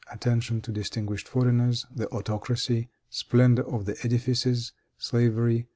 Attention 0.11 0.59
To 0.61 0.71
Distinguished 0.71 1.27
Foreigners. 1.27 1.85
The 1.95 2.07
Autocracy. 2.09 2.89
Splendor 3.11 3.67
of 3.71 3.85
the 3.85 3.95
Edifices. 4.03 4.71
Slavery. 4.97 5.67